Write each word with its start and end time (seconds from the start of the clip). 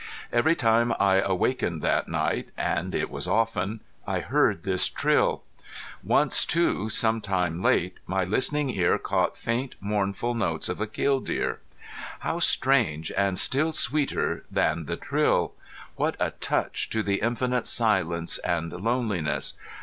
Every 0.33 0.55
time 0.55 0.91
I 0.99 1.17
awakened 1.17 1.83
that 1.83 2.07
night, 2.07 2.49
and 2.57 2.95
it 2.95 3.11
was 3.11 3.27
often, 3.27 3.81
I 4.07 4.19
heard 4.21 4.63
this 4.63 4.89
trill. 4.89 5.43
Once, 6.03 6.43
too, 6.43 6.89
sometime 6.89 7.61
late, 7.61 7.99
my 8.07 8.23
listening 8.23 8.71
ear 8.71 8.97
caught 8.97 9.37
faint 9.37 9.75
mournful 9.79 10.33
notes 10.33 10.69
of 10.69 10.81
a 10.81 10.87
killdeer. 10.87 11.59
How 12.21 12.39
strange, 12.39 13.11
and 13.11 13.37
still 13.37 13.73
sweeter 13.73 14.43
than 14.49 14.87
the 14.87 14.97
trill! 14.97 15.53
What 15.97 16.15
a 16.19 16.31
touch 16.31 16.89
to 16.89 17.03
the 17.03 17.21
infinite 17.21 17.67
silence 17.67 18.39
and 18.39 18.71
loneliness! 18.73 19.53